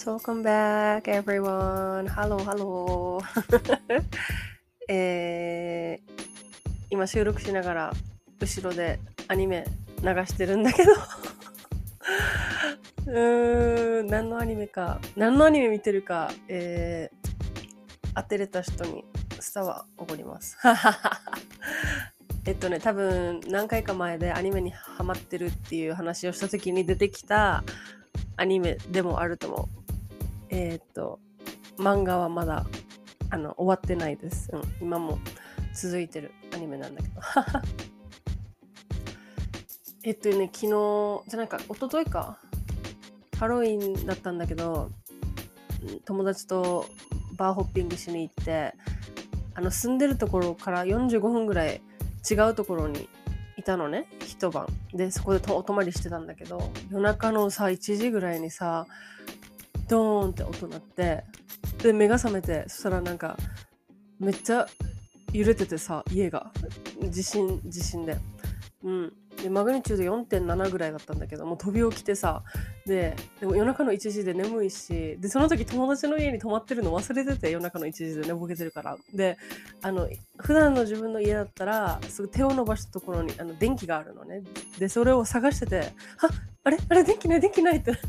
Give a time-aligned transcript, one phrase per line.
[0.00, 2.06] Yes, Welcome back, everyone.
[2.06, 3.20] Hello, hello.
[4.88, 6.10] えー、
[6.88, 7.92] 今収録しながら
[8.40, 9.66] 後ろでアニメ
[10.02, 10.92] 流してるんだけど
[13.08, 17.16] うーん、何のアニメか、何のアニメ見てるか、えー、
[18.14, 19.04] 当てれた人に
[19.38, 20.56] スタはおごります。
[22.46, 27.62] えっとね、多分何回か前でアニメにハマってるっていう話をした時に出てきた
[28.38, 29.79] アニメでもあると思う。
[30.50, 31.18] えーっと、
[31.78, 32.66] 漫画はまだ
[33.30, 34.50] あの終わってないです。
[34.52, 35.18] うん、今も
[35.74, 37.20] 続いてるアニメなんだけど。
[40.02, 42.38] えっとね、昨日、じゃなんか一昨日か、
[43.38, 44.90] ハロウィンだったんだけど、
[46.04, 46.86] 友達と
[47.36, 48.74] バーホッピングしに行って、
[49.54, 51.80] あの住んでるところから45分ぐらい
[52.28, 53.08] 違うところに
[53.56, 58.86] いたのね一晩でそこでお泊まりしてたんだけど夜中のさ1時ぐらいにさ
[59.90, 61.24] ドーンって音鳴って
[61.82, 63.36] で目が覚めてそしたらなんか
[64.20, 64.66] めっちゃ
[65.32, 66.52] 揺れててさ家が。
[67.08, 68.16] 地震地震で。
[68.84, 69.12] うん。
[69.42, 72.42] でマグニチュード4.7ぐらいだったんだけどもう飛び起きてさ
[72.84, 78.98] ででも夜中の1時で眠いしでその時友達の家に泊まってるの忘れてて夜中の1時で寝ぼけてるから。
[79.14, 79.38] で
[79.82, 84.42] あの普段の自分の家だったらすぐ手を伸ばしたところにあの電気があるのね。
[84.78, 86.28] でそれを探しててあ
[86.64, 86.78] あれ？
[86.88, 87.04] あれ？
[87.04, 87.40] 電気ない？
[87.40, 87.78] 電気ない？
[87.78, 88.08] ってなって。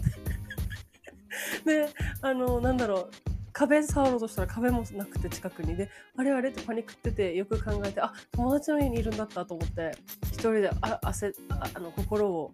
[1.66, 1.89] で
[2.22, 3.12] あのなんだろう。
[3.53, 5.75] 壁触ろうとしたら壁もなくて近くに。
[5.75, 9.91] であれあれってパニックっててよく考えてあ友達の家にいるんだったと思って
[10.31, 12.53] 一人であ汗ああの心を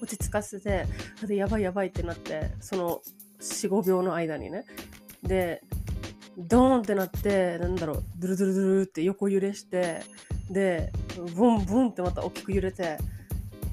[0.00, 0.86] 落ち着かせて
[1.26, 3.02] でやばいやばいってなってその
[3.40, 4.64] 45秒の間にね。
[5.22, 5.62] で
[6.38, 8.02] ドーンってなってなんだろう。
[8.18, 10.00] ドゥルドゥルドゥルって横揺れして
[10.50, 10.92] で
[11.36, 12.96] ブンブンってまた大きく揺れて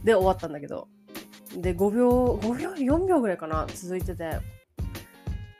[0.03, 0.89] で終わったんだけど。
[1.55, 4.39] で5秒5秒4秒ぐらいかな続いてて。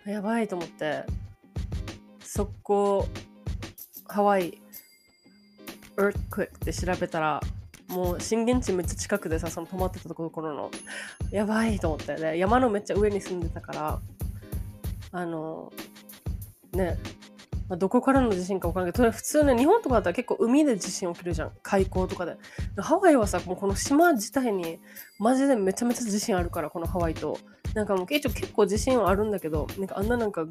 [0.06, 1.04] やばいと思って。
[2.24, 3.08] 速攻
[4.08, 4.60] ハワイ
[5.98, 7.42] earthquake って調べたら
[7.90, 10.72] もう震源地めっちゃ近くでさその泊まってたところの。
[11.32, 12.16] やばいと思って。
[12.16, 14.00] で山のめっちゃ上に住んでたから
[15.12, 15.72] あの
[16.72, 16.98] ね
[17.70, 21.52] まあ、どこからの地震か分からんけど普通ね日本とかだったら結構海で地震起きるじゃん。
[21.62, 22.36] 海溝とかで。
[22.78, 24.80] ハワイはさもうこの島自体に
[25.20, 27.38] マジでめちゃめちゃ地震あるからこのハワイと。
[27.76, 30.48] なんかもう一応結構地震はあるんだけどなんかあんななんか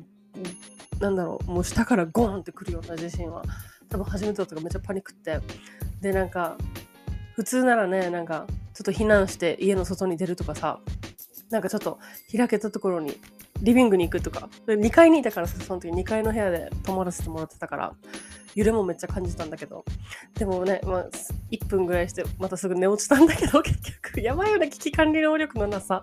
[1.00, 3.42] なんだろうもう下からゴーンってくるような地震は
[3.88, 5.40] 多分初めてだったからめっちゃパニックって。
[6.00, 6.56] でなんか
[7.34, 10.78] 普通ならねなんかちょっと避難して家の外に出るとかさ
[11.50, 11.98] なんかちょっと
[12.36, 13.18] 開けたところに
[13.62, 14.48] リビングに行くとか。
[14.66, 17.92] 2階にいたからその時2階の部屋で泊まらせてもらってたから
[18.54, 19.84] 揺れもめっちゃ感じたんだけど。
[20.34, 21.08] でもね、まあ、
[21.50, 26.02] 1分ぐらいしてまたすぐ寝落ちたんだけど 結局やばいよね危機管理能力のなさ。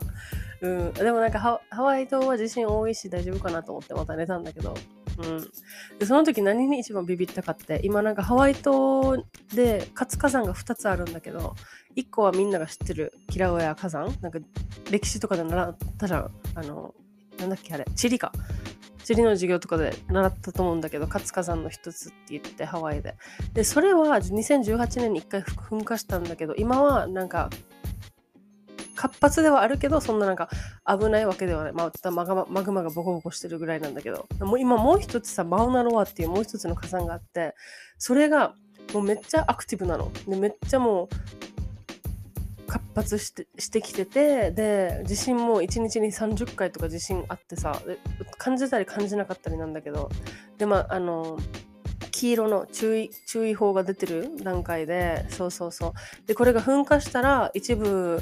[0.62, 0.94] うん。
[0.94, 4.74] でもなんかハハワイ島は地震多いし大丈夫かなと思ってまた寝たんだけど。
[5.18, 5.48] うん、
[5.98, 9.24] でその時何に一番ビビったかって今なんかハワイ島
[9.54, 11.56] で活火山が2つあるんだけど
[11.96, 14.14] 1個はみんなが知ってるキラウエア火山。
[14.22, 14.40] なんか
[14.92, 16.94] 歴史とかで習ったじゃんあの
[17.40, 18.32] なんだっけあれ地理か。
[19.04, 23.16] 地理の授業とかで習ったと思うんだけど活火山の一つって言ってハワイで。
[23.54, 27.52] でそれは2018年に1回噴火したんだけど今はなんか
[28.96, 30.50] 活発ではあるけどそんななんか
[30.88, 34.28] 危ないわけではない、まあ、マグママグマがボコボコしてるぐらいなんだけど。
[34.40, 37.54] もう今もう一つさマウナロアっていうもう一つの火山があって
[38.00, 38.56] それが
[38.92, 40.12] もうめっちゃアクティブなの。
[40.28, 41.10] でめっちゃもう
[42.68, 47.82] 活発してしてきててで地震も1日に30回とか地震あってさ
[48.38, 50.10] 感じたり感じなかったりなんだけど
[50.58, 51.38] でまああの
[52.12, 55.94] 黄色の注意注意報が出てる段階でそうそうそう。
[56.28, 58.22] でこれが噴火したら一部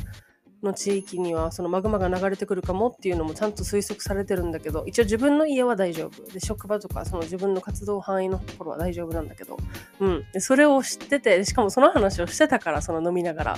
[0.65, 6.23] の地域にはそのマグマが流れてくるかもっていうのもちゃんと推測されてるんだけど一応自分の家は大丈夫。
[6.31, 9.57] で職場とかその自分の活動範囲のところは大丈夫なんだけど、
[9.99, 13.57] うん、でそれを知っててしかもその話をしてたからその飲みながら。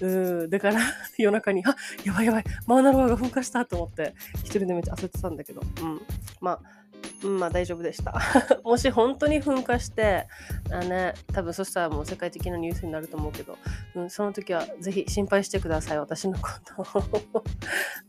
[0.00, 0.80] うだから
[1.18, 6.00] 夜中にあやばいやばいマウナロアが噴火したと思って一人でめっちゃ焦ってたんだけど、うん、
[6.40, 6.83] まあ
[7.22, 8.14] うん、まあ大丈夫でした。
[8.64, 10.26] もし本当に噴火して、
[10.70, 13.58] あね、多分そしたらもう世界的なニュースになると思うけど、
[13.94, 17.44] うん、その時はぜひ心配してください、私のことを。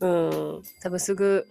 [0.00, 1.46] うん、多分すぐ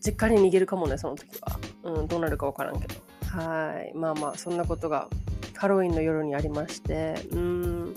[0.00, 1.58] 実家に逃げるかもね、その時は。
[1.84, 2.94] うん、どうなるかわからんけど。
[3.28, 3.92] はい。
[3.94, 5.08] まあまあ、そんなことが
[5.56, 7.94] ハロウィンの夜にありまして、うん、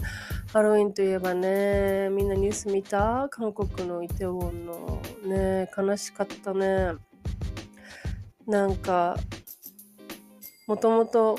[0.51, 3.27] ハロウィンといえばね、みんなニュース見た？
[3.29, 5.01] 韓国のイテウォンの。
[5.25, 6.93] ね、悲しかったね。
[8.47, 9.17] なんか
[10.67, 11.37] もともと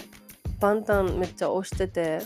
[0.60, 2.20] バンタンめっちゃ推してて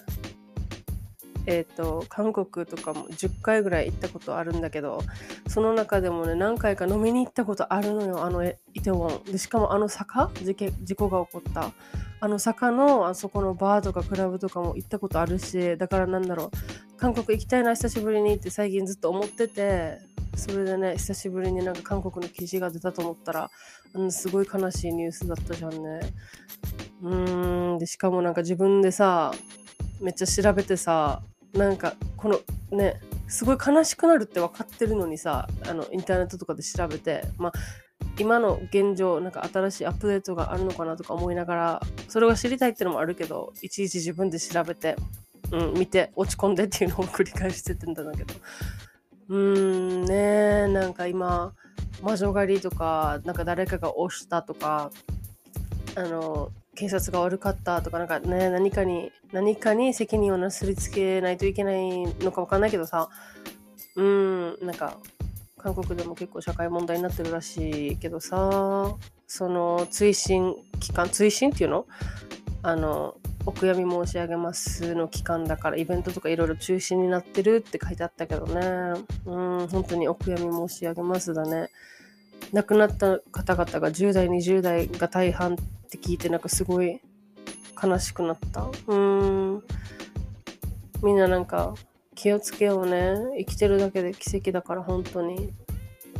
[1.46, 5.02] えっ、ー、と韓国とかも10回ぐらい行ったことあるんだけど
[5.46, 9.32] その中でもね何回か飲みに行ったことあるのよあのイテウォン。
[9.32, 11.72] でしかもあの坂事事故が起こった。
[12.18, 19.98] あの坂のあそこのバーとかクラブとかも行ったことあるしだからなんだろう韓国行きたいな久しぶりにって最近ずっと思ってて
[20.36, 23.50] それでね久しぶりになんか韓国の記事が出たと思ったら
[23.96, 26.00] うん、すごい悲しいニュースだったじゃんね。
[27.02, 29.32] うーんでしかもなんか自分でさ
[30.00, 31.22] めっちゃ調べてさ
[31.54, 32.40] なんかこの
[32.70, 37.52] ねすごい悲しくなるって分かってるのにさあのインターネットとかで調べてまあ
[38.18, 44.96] 今の現状なんか新しいアップデートがあるのかなとか思いながらそれが知りたいってのもあるけどいちいち自分で調べて、
[45.52, 48.34] うん、見て落ち込んでっていうのを繰り返しててんだけど
[49.28, 51.52] うーんねなんか今
[52.02, 54.90] 魔女狩りとかなんか誰かが押したとか
[55.94, 63.08] あの警察が悪かったとかなんかね何かに何かに責任をなすりつけないといけないのかわかんないけどさ
[63.96, 64.98] うんなんか
[65.58, 68.94] 韓国でも結構社会問題になってるらしいけどさ
[69.26, 71.86] その追伸期間追伸っていうの？
[72.66, 73.16] あの
[73.46, 79.04] お悔やみ申し上げますの期間だからイベントとかいろいろ中止になってるって書いてあったけどね。
[79.24, 81.70] うん本当にお悔やみ申し上げますだね。
[82.52, 85.56] 亡くなった方々が10代20代が大半っ
[85.88, 87.00] て聞いてなんかすごい
[87.80, 88.68] 悲しくなった。
[88.88, 89.62] うん。
[91.04, 91.76] みんななんか
[92.16, 93.14] 気をつけようね。
[93.38, 95.52] 生きてるだけで奇跡だから本当に。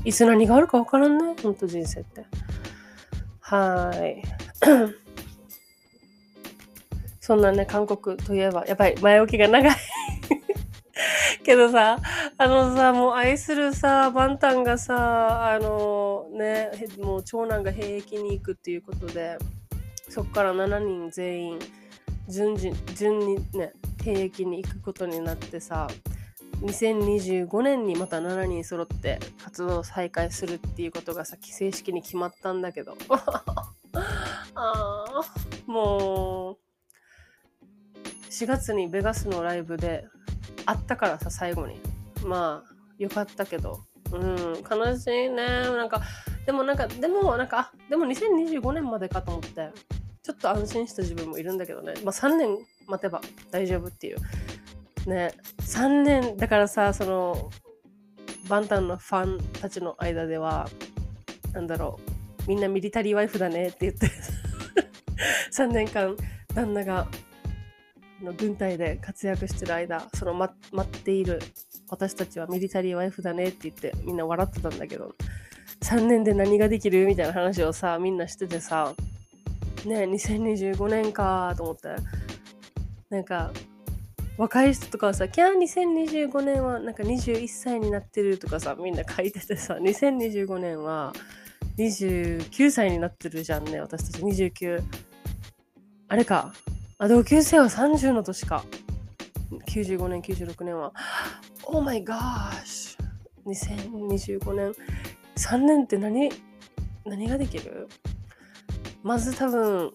[0.05, 1.35] いつ何があるか分からんね。
[1.43, 2.25] 本当人生って。
[3.41, 4.23] はい。
[7.27, 9.75] そんなね、韓国といえば、やっぱり前置きが長い
[11.43, 11.99] けどさ、
[12.39, 16.71] あのさ、もう愛するさ、バンタンがさ、あのね、
[17.01, 19.39] もう長男が兵役に行くっていうことで、
[20.09, 21.59] そっから7人全員、
[22.29, 23.73] 順次、順にね、
[24.05, 25.89] 兵役に行くことになってさ、
[26.61, 32.97] 2025年にまた7人揃って活動再開するっていうことがさ、正式に決まったんだけど。
[34.55, 35.25] ああ
[35.67, 36.66] もう、
[38.37, 40.05] 4月にベガスのライブで
[40.67, 41.81] 会ったからさ最後に。
[42.27, 43.81] まあよかったけど。
[44.13, 45.37] うん悲しいね。
[45.37, 46.03] なんか
[46.45, 49.71] でもなんかでもなんかでも2025年までかと思って
[50.23, 51.95] ちょっと安心した自分もいるんだけどね。
[52.05, 54.19] まあ3年待てば大丈夫っていう。
[55.09, 55.33] ね。
[55.63, 57.51] 3年だからさその
[58.51, 60.69] バンタンのファンたちの間では
[61.55, 61.99] なんだろ
[62.47, 62.49] う。
[62.51, 64.11] みんなミリタリーワイフだねって言って。
[65.53, 66.15] 3年間
[66.55, 67.09] 旦那が
[68.23, 71.41] の軍隊で活躍してる間その、ま、待っている
[71.89, 75.15] 私たちはミリタリーワイフだねって言ってみんな笑ってたんだけど
[75.83, 78.95] 3年で何ができるみたいな話をさみんなしててさ
[79.85, 81.97] ね2025年かと思って。
[83.09, 83.53] なんか
[84.37, 91.13] 若い人とかはさ「キャー2025年はなんか21歳になってる」とかさみんな書いててさ2025年は
[91.79, 94.23] 29歳になってるじゃんね私たち。
[94.23, 94.83] 29
[96.09, 96.53] あれか。
[96.99, 98.65] あ、同級生は30の年か。
[99.69, 100.93] 95年、96年は。
[101.65, 102.97] Oh my gosh!
[103.45, 104.73] 2025年。
[105.37, 106.31] 3年って何、
[107.05, 107.89] 何ができる？
[109.03, 109.93] まず多分、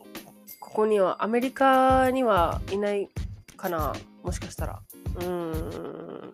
[0.60, 3.10] ここには、アメリカにはいない
[3.58, 3.93] かな。
[4.24, 4.79] もしかしたら。
[5.22, 6.34] うん。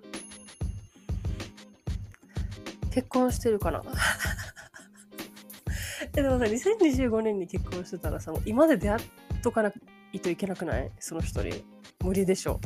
[2.91, 3.83] 結婚してるかな
[6.13, 9.03] でもさ2025年に結婚してたらさ今で出会っ
[9.43, 9.71] とかな
[10.17, 10.91] いといけなくない？
[10.99, 11.63] その一人
[12.03, 12.59] 無理でしょ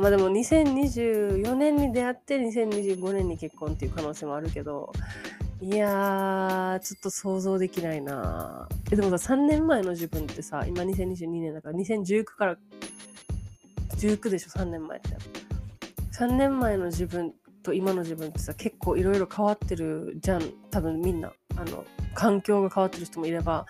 [0.00, 4.92] まあでも2024年に出会って2025年に結婚っていう可能性もあるけど
[5.62, 12.56] いやー、ちょっと想像できないなえ、でもさ、3年前の自分ってさ、今2022年だから2019から
[13.96, 15.08] 19でしょ、3年前って。
[16.18, 20.42] 3年前の自分と今の自分ってさ、結構いろいろ変わってるじゃん。
[20.70, 21.30] 多分みんな。
[21.56, 21.84] あの、
[22.14, 23.66] 環境が変わってる人もいれば、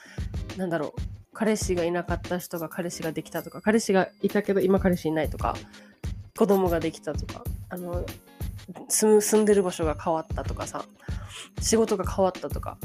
[0.56, 1.00] なんだろう、
[1.32, 5.56] 彼氏がいなかった人が彼氏ができたとか、彼氏がいたけど今彼氏いないとか、
[6.36, 8.04] 子供ができたとか、あの、
[8.88, 10.84] 住んでる場所が変わったとかさ、
[11.60, 12.78] 仕事が変わったとか、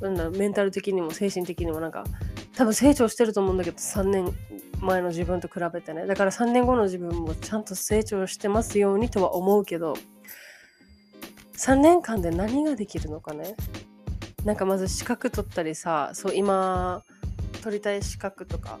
[0.00, 2.04] なんだメンタル的にも精神的にもなんか、
[2.56, 4.32] 多分成長してると思うんだけど、3年
[4.80, 6.06] 前の自分と比べてね。
[6.06, 9.94] だから3年後の自分もちゃんと成長してますようにとは思うけど、
[11.56, 13.54] 3年間で何ができるのかね。
[14.44, 17.02] なんかまず資格取ったりさ、そう今
[17.60, 18.78] 取りたい資格とか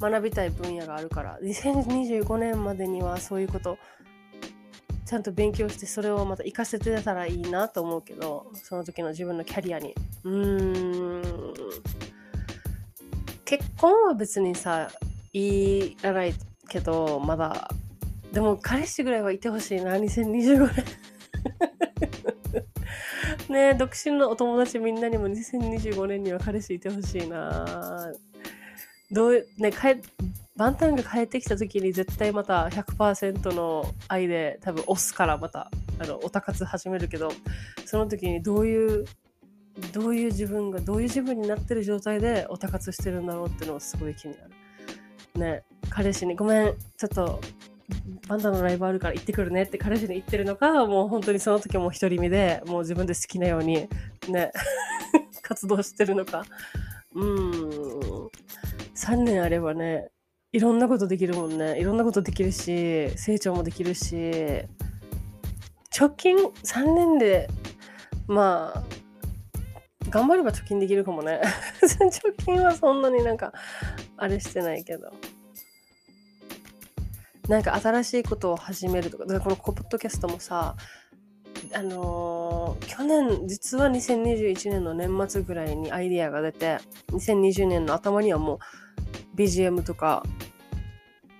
[0.00, 3.78] 学びたい分野があるから、2025年までにはそういうこと
[5.08, 9.94] ちゃんと勉強してそれをまた活かせてたらいいなと思うけど、その時の自分のキャリアに。
[10.22, 11.22] うーん。
[13.46, 14.90] 結婚は別にさ、
[15.32, 16.34] いらない
[16.68, 17.70] けど、まだ。
[18.34, 20.84] でも彼氏ぐらいはいてほしいな、2025年。
[23.52, 28.12] ね独身のお友達みんなにも2025年には彼氏いてほしいな
[29.10, 30.02] どう、ね、帰、
[30.56, 37.30] バンタンが帰ってきた時に絶対また100%の愛で多分押すからまた、あの、オタ活始めるけど、
[37.86, 39.06] その時にどういう、
[39.92, 44.50] どういう自分が、どういう自分になってる状態でオタ活してるんだろうっていうのがすごい気になる。
[45.40, 47.40] ね、彼氏にごめん、ちょっと
[48.28, 53.88] バンダのライブあるから行ってくるねって彼氏に言ってるのか、もう本当にその時も独り身で、もう自分で好きなように
[54.28, 54.52] ね、
[55.42, 56.44] 活動してるのか。
[57.14, 58.30] うん。
[58.94, 60.10] 3年あればね、
[60.52, 61.80] いろんなことできるもんね。
[61.80, 64.32] いろんなことできるし、成長もできるし、
[65.98, 67.48] 直近3年で、
[68.26, 68.84] まあ、
[70.10, 71.40] 頑張れば貯金できるかもね。
[71.82, 73.52] 貯金はそんなになんか、
[74.16, 75.12] あれしてないけど。
[77.48, 80.76] なんか新しいことを始めるとか、だからこのポッドキャストもさ、
[81.74, 86.78] あのー、去年、実は2021年の年末ぐらいにアイディアが出て、
[87.12, 88.60] 2020年の頭にはも
[89.34, 90.22] う BGM とか、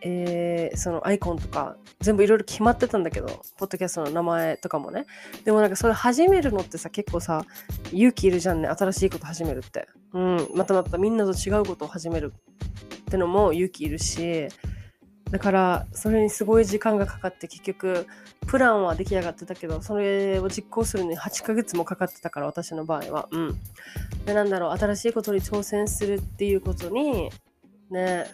[0.00, 3.26] えー、そのアイコンとか、全部いろいろ決まってたんだけど、
[3.58, 5.04] ポッドキャストの名前とかもね。
[5.44, 7.44] でもなんかそれ始めるのってさ、結構さ、
[7.92, 9.88] 勇気いるじゃんね、新しいこと始めるって。
[10.12, 12.32] うん、またまたみんなと違うことを始める
[13.00, 14.48] ってのも勇気いるし、
[15.30, 18.06] だからそれにすごい時間がかかって結局
[18.46, 23.28] プランは出来上がってたけどそれを実行するのに8ヶ月もかかってたから私の場合は。
[23.30, 23.60] うん。
[24.24, 27.30] でなんだろう新しいことに挑戦するっていうことに
[27.90, 28.26] ね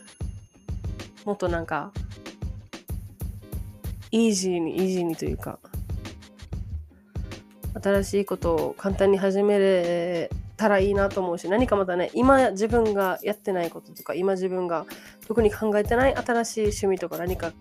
[1.25, 1.93] もっとなんか
[4.11, 5.59] イージーにイージーにというか
[7.83, 14.87] 新しいことを簡単に始めれたらいいなと思うし何かまたね今自分がやってないこととか今自分が
[15.26, 17.52] 特に考えてない新しい趣味とか何か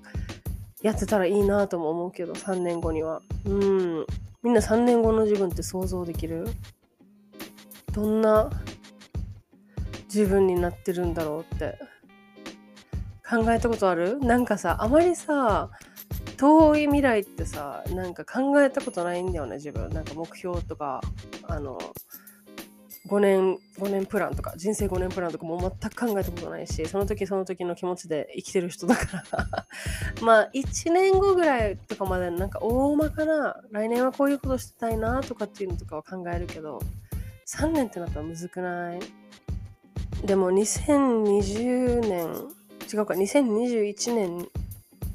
[0.81, 3.21] やってたらいいなとも思うけど3年後には。
[3.45, 4.05] うん。
[4.43, 6.45] みんな3年後の自分って想像できる？
[7.93, 8.49] どんな
[10.13, 11.79] 自分になってるんだろうって。
[13.27, 14.19] 考えたことある？
[14.19, 15.69] なんかさあまりさ
[16.35, 19.89] 遠い未来ってさなんか考えたことないんだよね自分。
[19.91, 20.99] なんか目標とか
[21.47, 21.77] あの
[23.07, 29.67] 5年、5年プランとか、人生5年プランとかも全く考えたことないし、その時その時の気持ちで生きてる人だから。
[30.23, 36.79] まあ、1年後ぐらいとかまでなんか大まかな、来年はこういうことしてたいなとかっていうのとかは考えるけど、
[37.45, 38.99] 3年ってなったらむずくない？
[40.25, 42.47] でも2020年、
[42.91, 44.47] 違うか、2021年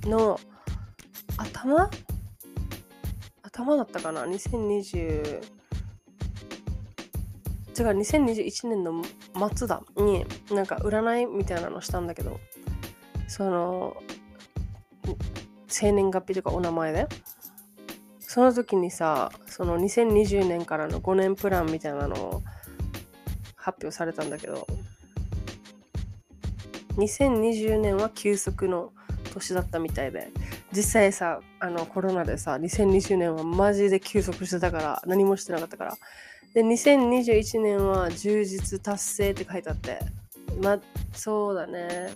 [0.02, 0.38] の
[1.38, 1.88] 頭？
[3.42, 5.57] 頭だったかな ?2020
[7.78, 9.04] 違う2021年の
[9.54, 12.40] 末だになんか占いみたいなのしたんだけど
[13.28, 13.96] その
[15.68, 17.06] 生年月日とかお名前で。
[18.28, 22.42] その時にさその2020年からの5年プランみたいなのを
[23.56, 24.66] 発表されたんだけど
[26.98, 28.92] 2020年は休息の
[29.32, 30.28] 年だったみたいで
[30.72, 35.96] 実際さあのコロナでさ2020年はマジで休息してたから何もしてなかったから
[36.54, 39.98] で、2021年は充実達成って書いてあって、
[40.62, 40.78] ま、
[41.12, 42.14] そうだね。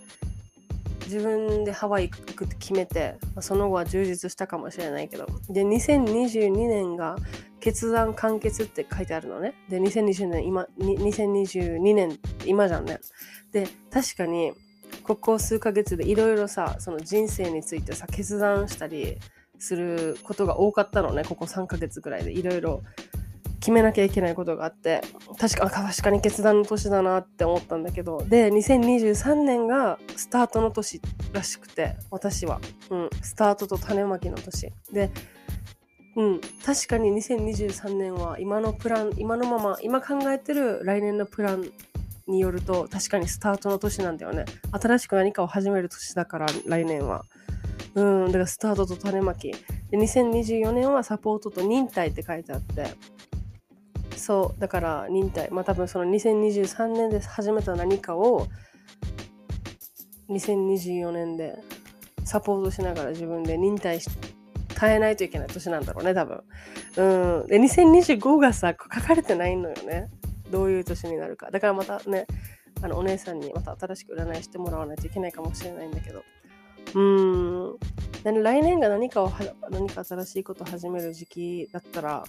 [1.05, 5.27] 自分でハワイ行くって決めて、まあ、その後は充実したかもしれないけど。
[5.49, 7.17] で、2022年が
[7.59, 9.53] 決断完結って書いてあるのね。
[9.69, 12.99] で、2020年、今、2022年、今じゃんね。
[13.51, 14.53] で、確かに、
[15.03, 19.17] ここ数ヶ月でいろいろさ、その人生についてさ、決断したり
[19.59, 21.23] することが多かったのね。
[21.23, 22.81] ここ3ヶ月ぐらいでいろいろ
[23.63, 24.99] 決めなきゃいけないことがあって
[25.39, 30.99] 確か確かに決断の年だなって思ったんだけどで2023年がスタートの年
[31.31, 34.73] らしくて私は、うん、スタートと種まきの年。
[34.91, 35.11] で
[36.17, 41.71] うん確かに2023年は今のプラン今のまま今考えてる来年のプラン
[42.27, 44.43] によると確かにスタートの年なんだよね。
[44.73, 47.23] 新しく何かを始める年だから来年は。
[47.95, 49.51] うんだからスタートと種まき。
[49.51, 52.87] で2024年はサポートと忍耐って書いてあって
[54.15, 55.49] そうだから忍耐。
[55.51, 58.47] まあ多分その2023年で始めた何かを
[60.29, 61.57] 2024年で
[62.23, 64.09] サポートしながら自分で忍耐し
[64.79, 66.43] 変えないといけない年なんだろうね多分。
[66.97, 67.47] うん。
[67.47, 70.09] で2025がさ書かれてないのよね。
[70.51, 71.51] どういう年になるか。
[71.51, 72.25] だからまたね
[72.81, 76.23] あのお姉さんにまた新しく占いしてもらわないといけないかもしれないんだけど。
[76.95, 77.77] うーん
[78.23, 79.31] 来年が何かを
[79.69, 82.23] 何か新しいことを始める時期だったら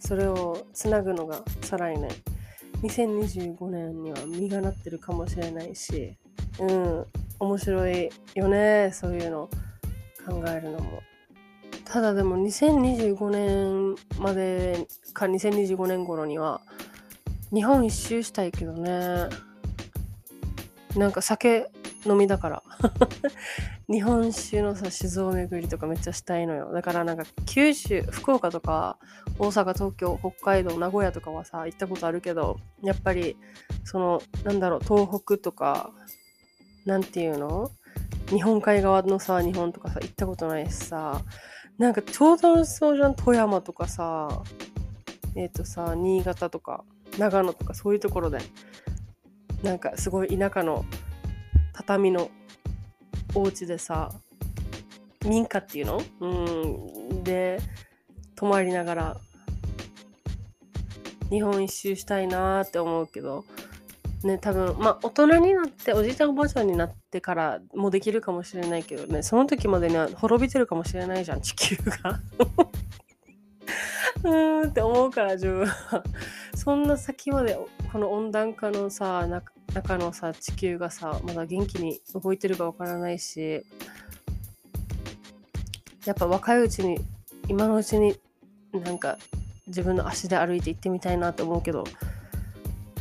[0.00, 2.10] それをつなぐのが再来年。
[2.82, 6.16] 2025年には実がなってるかもしれないし。
[6.58, 7.06] うん
[7.38, 8.90] 面白いよね。
[8.92, 9.48] そういうの
[10.26, 11.00] 考えるのも。
[11.84, 16.60] ただでも2025年までか2025年頃には
[17.52, 19.28] 日本一周したいけどね。
[20.96, 21.70] なんか酒
[22.06, 22.62] 飲みだから。
[23.88, 26.72] 日本酒のさ酒造巡りとかめっちゃしたいのよ。
[26.72, 28.98] だからなんか九州福岡とか
[29.38, 33.36] 大阪東京北海道名古屋とかはさ行ったことあるけどやっぱり
[33.84, 35.90] そのなんだろう東北とか
[36.86, 37.70] なんていうの？
[38.28, 41.22] 日本海側のさ日本とかさ行ったことないしさ
[41.78, 43.14] なんかちょうどそうじゃん？
[43.14, 44.42] 富山とかさ
[45.34, 46.84] えっ、ー、とさ新潟とか
[47.18, 48.38] 長野とかそういうところで。
[49.62, 50.86] なんかすごい田舎の
[51.72, 52.30] 畳の
[53.34, 54.10] お家でさ
[55.24, 56.02] 民家っていうの？
[56.20, 56.28] う
[57.14, 57.24] ん。
[57.24, 57.60] で
[58.36, 59.16] 泊まりながら
[61.28, 63.44] 日本一周したいなって思うけど。
[64.22, 69.22] ね多分まあ大人になっておじいちゃんおばあちゃんになってからもできるかもしれないけどね。
[69.22, 72.20] その時までには滅びてるかもしれないじゃん地球が。
[74.22, 76.04] うーんって思うから自分は。
[76.54, 77.58] そんな先まで
[77.90, 79.26] この温暖化のさ
[79.74, 83.64] 中のさ地球がさまだ元気に動いてるかわからないし
[86.04, 86.98] やっぱ若いうちに
[87.48, 88.16] 今のうちに
[88.72, 89.18] なんか
[89.66, 91.84] 自分の足で歩いて行ってみたいなって思うけど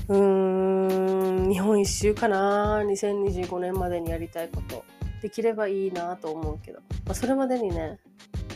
[0.10, 4.84] うーん日本一周かな2025年までにやりたいこと。
[5.22, 8.00] できればいいなと思うけど、まあ、それまでにね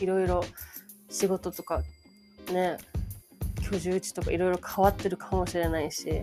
[0.00, 0.44] いろいろ
[1.08, 1.82] 仕事とか
[2.50, 2.78] ね
[3.70, 6.22] 居住地とかいろいろ変わってるかもしれないし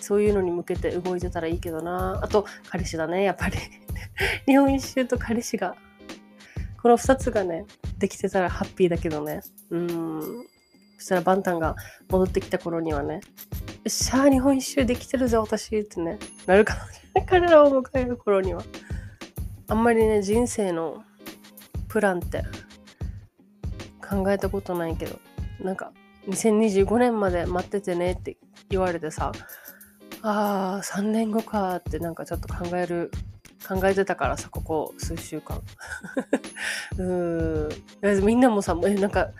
[0.00, 2.20] そういうのに向けて動いてたらいいけどな。
[2.22, 3.58] あと彼氏だねやっぱり。
[4.46, 5.76] 日本一周と彼氏が。
[6.82, 7.64] この2つがね
[7.98, 9.40] できてたらハッピーだけどね。
[9.70, 10.20] うん。
[10.98, 11.76] そしたらバンタンが
[12.08, 13.20] 戻ってきた頃にはねよ
[13.86, 17.26] っしゃー日本一周できてるぜ私ってねなるかもしれない。
[17.26, 18.62] 彼らを迎える頃には。
[19.68, 21.04] あんまりね人生の
[21.88, 22.44] プランって
[24.06, 25.18] 考えたことないけど
[25.60, 25.92] なんか
[26.28, 28.36] 2025年まで待っててねって
[28.70, 29.32] 言われてさ
[30.22, 33.10] あー3年後かってなんかちょっと考える
[33.66, 35.62] 考えてたからさここ数週間。
[36.98, 37.68] うん。
[38.22, 39.30] みんなもさえなんか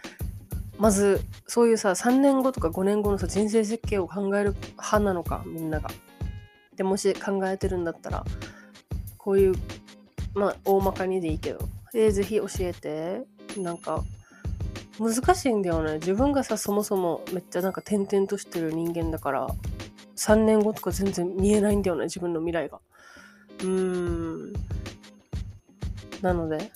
[0.79, 5.90] まずそういうさ3年後とか5年後のさ人生設計を考える派なのかみんなが。
[6.75, 8.25] でもし考えてるんだったら
[9.16, 9.55] こういう
[10.35, 11.68] まあ大まかにでいいけど。
[11.94, 13.23] えー、ぜひ教えて。
[13.57, 14.03] なんか
[14.99, 15.95] 難しいんだよね。
[15.95, 19.49] 自分がさそもそもめっちゃなんか転々としてる人間だから
[20.17, 22.81] 3年後とか全然見えないんだよね自分の未来が。
[23.61, 24.53] うーん。
[26.23, 26.71] なので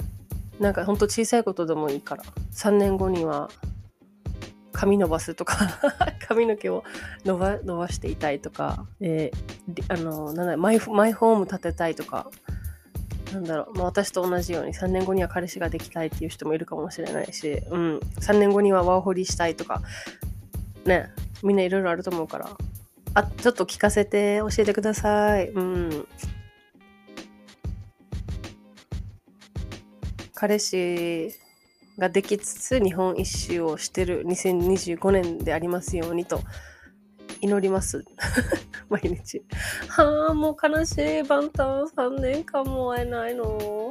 [0.60, 3.48] なんかほんと小さいことでもいいから3年後には
[4.72, 5.56] 髪伸ばすとか
[6.28, 6.84] 髪の毛を
[7.24, 12.30] 伸ば伸ばしていたいとか、えー、あのなんだマイマイホーム建てたいとか
[13.32, 19.82] なんだろう、まあ、私と同じように3年後には彼氏ができたいっていう人もいるかもしれないし、うん、3年後にはワーホリしたいとか、
[20.84, 21.10] ね、
[21.42, 22.50] みんないろいろあると思うから、
[23.14, 25.48] あ、ちょっと聞かせて教えてください。
[25.48, 26.08] うん。
[30.34, 31.34] 彼氏
[31.98, 36.42] ができつつ日本一周をしてる2025年でありますようにと
[37.40, 38.04] 祈ります。
[38.90, 39.42] 毎日。
[39.88, 41.22] はあ、もう悲しい。
[41.22, 43.90] バンタン3年間も会えないの。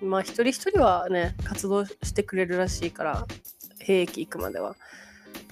[0.00, 3.26] まあ、一人一人はね、活動してくれるらしいから、
[3.80, 4.76] 兵役行くまでは。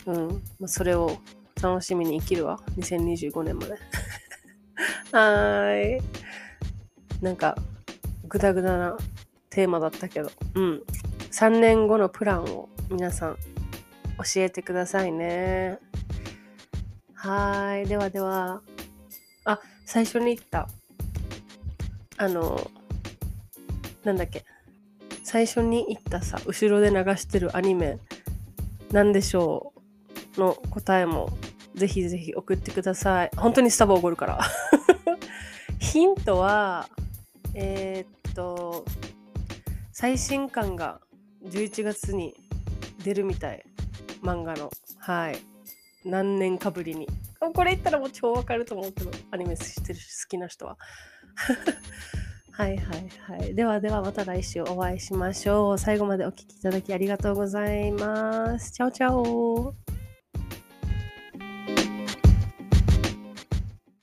[0.07, 0.29] うん。
[0.59, 1.19] まあ、それを
[1.61, 2.61] 楽しみに生きるわ。
[2.79, 3.73] 2025年まで。
[5.13, 6.03] はーい。
[7.21, 7.57] なんか、
[8.29, 8.97] ぐだぐだな
[9.51, 10.83] テーマだったけど、うん。
[11.33, 13.37] 3年後のプランを皆さん
[14.35, 15.79] 教えてくださいね。
[17.19, 17.89] はーい。
[17.89, 18.63] ではでは、
[19.45, 20.69] あ、最初に言った、
[22.17, 22.71] あの、
[24.05, 24.45] なんだっけ。
[25.25, 27.99] 最初に言ったさ、後ろで流してるアニメ、
[28.93, 29.73] なんでしょ
[30.37, 31.37] うの答えも、
[31.75, 33.31] ぜひぜひ送ってください。
[33.37, 34.41] 本当にスタバおごるから。
[35.81, 36.89] ヒントは、
[37.55, 38.85] えー、っと、
[39.91, 41.01] 最新刊が
[41.47, 42.37] 11月に
[43.03, 43.65] 出るみたい。
[44.23, 44.71] 漫画の。
[44.99, 45.58] はい。
[46.09, 47.07] 何年かぶりに。
[47.55, 50.77] これ言ったらもう超わかると思うけど、アニメ知ってるし、好きな人は。
[52.53, 53.55] はいはいはい。
[53.55, 55.79] ではではまた来週お会いしましょう。
[55.79, 58.73] 最後までお聴きいただきありがとうございます。
[58.73, 59.75] チャオチャオ